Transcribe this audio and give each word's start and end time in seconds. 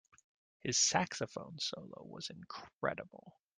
His 0.63 0.79
saxophone 0.79 1.59
solo 1.59 2.01
was 2.03 2.31
incredible. 2.31 3.37